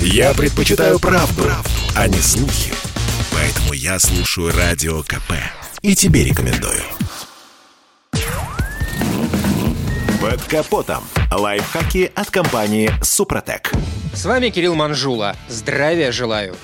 Я 0.00 0.34
предпочитаю 0.34 0.98
правду, 0.98 1.42
правду, 1.42 1.70
а 1.94 2.08
не 2.08 2.18
слухи. 2.18 2.72
Поэтому 3.32 3.72
я 3.72 3.98
слушаю 3.98 4.52
Радио 4.56 5.02
КП. 5.02 5.32
И 5.82 5.94
тебе 5.94 6.24
рекомендую. 6.24 6.82
Под 10.20 10.42
капотом. 10.44 11.04
Лайфхаки 11.30 12.10
от 12.14 12.30
компании 12.30 12.90
«Супротек». 13.02 13.72
С 14.14 14.24
вами 14.24 14.48
Кирилл 14.48 14.74
Манжула. 14.74 15.36
Здравия 15.48 16.10
желаю. 16.10 16.56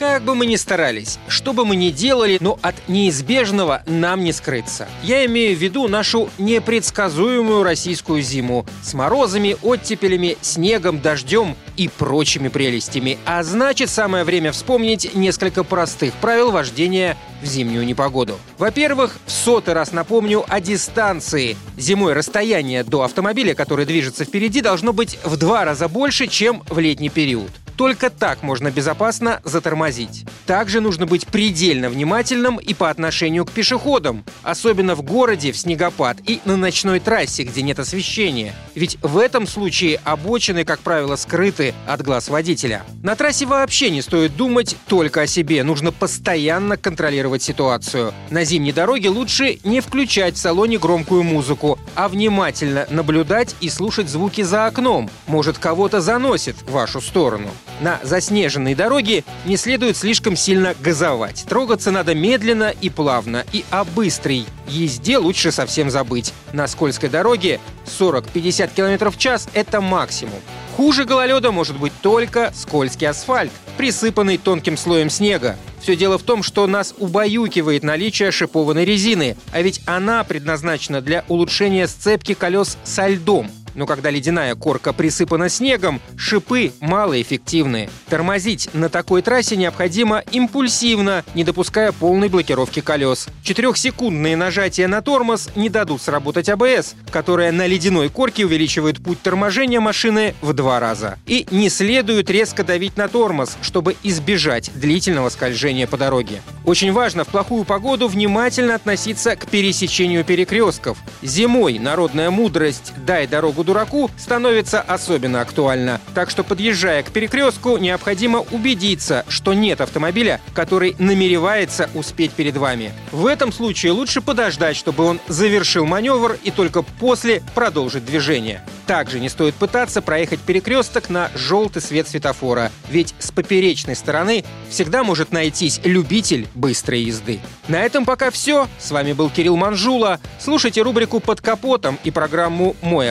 Как 0.00 0.22
бы 0.22 0.34
мы 0.34 0.46
ни 0.46 0.56
старались, 0.56 1.18
что 1.28 1.52
бы 1.52 1.66
мы 1.66 1.76
ни 1.76 1.90
делали, 1.90 2.38
но 2.40 2.58
от 2.62 2.88
неизбежного 2.88 3.82
нам 3.84 4.24
не 4.24 4.32
скрыться. 4.32 4.88
Я 5.02 5.26
имею 5.26 5.54
в 5.54 5.60
виду 5.60 5.88
нашу 5.88 6.30
непредсказуемую 6.38 7.62
российскую 7.62 8.22
зиму 8.22 8.64
с 8.82 8.94
морозами, 8.94 9.58
оттепелями, 9.60 10.38
снегом, 10.40 11.02
дождем 11.02 11.54
и 11.80 11.88
прочими 11.88 12.48
прелестями. 12.48 13.16
А 13.24 13.42
значит, 13.42 13.88
самое 13.88 14.24
время 14.24 14.52
вспомнить 14.52 15.14
несколько 15.14 15.64
простых 15.64 16.12
правил 16.12 16.50
вождения 16.50 17.16
в 17.40 17.46
зимнюю 17.46 17.86
непогоду. 17.86 18.38
Во-первых, 18.58 19.18
в 19.24 19.30
сотый 19.30 19.72
раз 19.72 19.92
напомню 19.92 20.44
о 20.46 20.60
дистанции. 20.60 21.56
Зимой 21.78 22.12
расстояние 22.12 22.84
до 22.84 23.00
автомобиля, 23.02 23.54
который 23.54 23.86
движется 23.86 24.26
впереди, 24.26 24.60
должно 24.60 24.92
быть 24.92 25.18
в 25.24 25.38
два 25.38 25.64
раза 25.64 25.88
больше, 25.88 26.26
чем 26.26 26.62
в 26.68 26.78
летний 26.78 27.08
период. 27.08 27.50
Только 27.80 28.10
так 28.10 28.42
можно 28.42 28.70
безопасно 28.70 29.40
затормозить. 29.42 30.26
Также 30.44 30.82
нужно 30.82 31.06
быть 31.06 31.26
предельно 31.26 31.88
внимательным 31.88 32.58
и 32.58 32.74
по 32.74 32.90
отношению 32.90 33.46
к 33.46 33.52
пешеходам, 33.52 34.22
особенно 34.42 34.94
в 34.94 35.00
городе 35.00 35.50
в 35.50 35.56
снегопад 35.56 36.18
и 36.26 36.42
на 36.44 36.58
ночной 36.58 37.00
трассе, 37.00 37.44
где 37.44 37.62
нет 37.62 37.78
освещения. 37.78 38.54
Ведь 38.74 38.98
в 39.00 39.16
этом 39.16 39.46
случае 39.46 39.98
обочины, 40.04 40.64
как 40.64 40.80
правило, 40.80 41.16
скрыты 41.16 41.72
от 41.86 42.02
глаз 42.02 42.28
водителя. 42.28 42.82
На 43.02 43.16
трассе 43.16 43.46
вообще 43.46 43.88
не 43.88 44.02
стоит 44.02 44.36
думать 44.36 44.76
только 44.86 45.22
о 45.22 45.26
себе, 45.26 45.64
нужно 45.64 45.90
постоянно 45.90 46.76
контролировать 46.76 47.42
ситуацию. 47.42 48.12
На 48.28 48.44
зимней 48.44 48.72
дороге 48.72 49.08
лучше 49.08 49.58
не 49.64 49.80
включать 49.80 50.34
в 50.34 50.38
салоне 50.38 50.78
громкую 50.78 51.22
музыку, 51.22 51.78
а 51.94 52.10
внимательно 52.10 52.86
наблюдать 52.90 53.56
и 53.62 53.70
слушать 53.70 54.10
звуки 54.10 54.42
за 54.42 54.66
окном. 54.66 55.10
Может, 55.26 55.56
кого-то 55.56 56.02
заносит 56.02 56.56
в 56.60 56.72
вашу 56.72 57.00
сторону. 57.00 57.48
На 57.80 57.98
заснеженной 58.02 58.74
дороге 58.74 59.24
не 59.46 59.56
следует 59.56 59.96
слишком 59.96 60.36
сильно 60.36 60.74
газовать. 60.80 61.46
Трогаться 61.48 61.90
надо 61.90 62.14
медленно 62.14 62.74
и 62.80 62.90
плавно. 62.90 63.44
И 63.52 63.64
о 63.70 63.84
быстрой 63.84 64.44
езде 64.68 65.16
лучше 65.16 65.50
совсем 65.50 65.90
забыть. 65.90 66.34
На 66.52 66.68
скользкой 66.68 67.08
дороге 67.08 67.58
40-50 67.86 68.70
км 68.74 69.10
в 69.10 69.18
час– 69.18 69.48
это 69.54 69.80
максимум. 69.80 70.40
Хуже 70.76 71.04
гололеда 71.04 71.52
может 71.52 71.78
быть 71.78 71.92
только 72.02 72.52
скользкий 72.54 73.08
асфальт, 73.08 73.52
присыпанный 73.76 74.36
тонким 74.36 74.76
слоем 74.76 75.10
снега. 75.10 75.56
Все 75.80 75.96
дело 75.96 76.18
в 76.18 76.22
том, 76.22 76.42
что 76.42 76.66
нас 76.66 76.94
убаюкивает 76.98 77.82
наличие 77.82 78.30
шипованной 78.30 78.84
резины, 78.84 79.36
а 79.52 79.62
ведь 79.62 79.80
она 79.86 80.22
предназначена 80.24 81.00
для 81.00 81.24
улучшения 81.28 81.88
сцепки 81.88 82.34
колес 82.34 82.76
со 82.84 83.08
льдом. 83.08 83.50
Но 83.74 83.86
когда 83.86 84.10
ледяная 84.10 84.54
корка 84.54 84.92
присыпана 84.92 85.48
снегом, 85.48 86.00
шипы 86.16 86.72
малоэффективны. 86.80 87.88
Тормозить 88.08 88.68
на 88.72 88.88
такой 88.88 89.22
трассе 89.22 89.56
необходимо 89.56 90.22
импульсивно, 90.32 91.24
не 91.34 91.44
допуская 91.44 91.92
полной 91.92 92.28
блокировки 92.28 92.80
колес. 92.80 93.28
Четырехсекундные 93.42 94.36
нажатия 94.36 94.88
на 94.88 95.02
тормоз 95.02 95.48
не 95.56 95.68
дадут 95.68 96.02
сработать 96.02 96.48
АБС, 96.48 96.94
которая 97.10 97.52
на 97.52 97.66
ледяной 97.66 98.08
корке 98.08 98.44
увеличивает 98.44 99.02
путь 99.02 99.22
торможения 99.22 99.80
машины 99.80 100.34
в 100.40 100.52
два 100.52 100.80
раза. 100.80 101.18
И 101.26 101.46
не 101.50 101.68
следует 101.68 102.30
резко 102.30 102.64
давить 102.64 102.96
на 102.96 103.08
тормоз, 103.08 103.56
чтобы 103.62 103.96
избежать 104.02 104.70
длительного 104.74 105.28
скольжения 105.28 105.86
по 105.86 105.96
дороге. 105.96 106.42
Очень 106.64 106.92
важно 106.92 107.24
в 107.24 107.28
плохую 107.28 107.64
погоду 107.64 108.08
внимательно 108.08 108.74
относиться 108.74 109.36
к 109.36 109.46
пересечению 109.46 110.24
перекрестков. 110.24 110.98
Зимой 111.22 111.78
народная 111.78 112.30
мудрость 112.30 112.92
«дай 113.06 113.26
дорогу 113.26 113.59
дураку» 113.64 114.10
становится 114.16 114.80
особенно 114.80 115.40
актуальна. 115.40 116.00
Так 116.14 116.30
что, 116.30 116.44
подъезжая 116.44 117.02
к 117.02 117.10
перекрестку, 117.10 117.76
необходимо 117.78 118.40
убедиться, 118.50 119.24
что 119.28 119.54
нет 119.54 119.80
автомобиля, 119.80 120.40
который 120.54 120.96
намеревается 120.98 121.90
успеть 121.94 122.32
перед 122.32 122.56
вами. 122.56 122.92
В 123.12 123.26
этом 123.26 123.52
случае 123.52 123.92
лучше 123.92 124.20
подождать, 124.20 124.76
чтобы 124.76 125.04
он 125.04 125.20
завершил 125.28 125.86
маневр 125.86 126.38
и 126.42 126.50
только 126.50 126.82
после 126.82 127.42
продолжить 127.54 128.04
движение. 128.04 128.62
Также 128.86 129.20
не 129.20 129.28
стоит 129.28 129.54
пытаться 129.54 130.02
проехать 130.02 130.40
перекресток 130.40 131.10
на 131.10 131.30
желтый 131.36 131.80
свет 131.80 132.08
светофора, 132.08 132.72
ведь 132.90 133.14
с 133.20 133.30
поперечной 133.30 133.94
стороны 133.94 134.44
всегда 134.68 135.04
может 135.04 135.30
найтись 135.30 135.80
любитель 135.84 136.48
быстрой 136.56 137.02
езды. 137.02 137.38
На 137.68 137.82
этом 137.82 138.04
пока 138.04 138.32
все. 138.32 138.66
С 138.80 138.90
вами 138.90 139.12
был 139.12 139.30
Кирилл 139.30 139.56
Манжула. 139.56 140.18
Слушайте 140.40 140.82
рубрику 140.82 141.20
«Под 141.20 141.40
капотом» 141.40 142.00
и 142.02 142.10
программу 142.10 142.74
«Мой 142.82 143.10